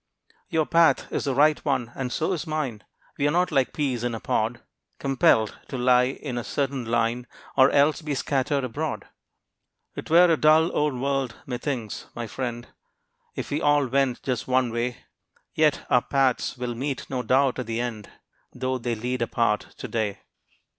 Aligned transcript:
Your 0.49 0.65
path 0.65 1.11
is 1.13 1.25
the 1.25 1.35
right 1.35 1.63
one, 1.63 1.91
and 1.93 2.11
so 2.11 2.33
is 2.33 2.47
mine. 2.47 2.83
We 3.19 3.27
are 3.27 3.31
not 3.31 3.51
like 3.51 3.71
peas 3.71 4.03
in 4.03 4.15
a 4.15 4.19
pod, 4.19 4.59
Compelled 4.97 5.59
to 5.67 5.77
lie 5.77 6.05
in 6.05 6.39
a 6.39 6.43
certain 6.43 6.85
line, 6.85 7.27
Or 7.55 7.69
else 7.69 8.01
be 8.01 8.15
scattered 8.15 8.63
abroad. 8.63 9.05
'Twere 9.95 10.31
a 10.31 10.37
dull 10.37 10.75
old 10.75 10.99
world, 10.99 11.35
methinks, 11.45 12.07
my 12.15 12.25
friend, 12.25 12.67
If 13.35 13.51
we 13.51 13.61
all 13.61 13.85
went 13.85 14.23
just 14.23 14.47
one 14.47 14.71
way; 14.71 15.05
Yet 15.53 15.85
our 15.87 16.01
paths 16.01 16.57
will 16.57 16.73
meet 16.73 17.07
no 17.07 17.21
doubt 17.21 17.59
at 17.59 17.67
the 17.67 17.79
end, 17.79 18.09
Though 18.53 18.79
they 18.79 18.95
lead 18.95 19.21
apart 19.21 19.67
to 19.77 19.87
day. 19.87 20.21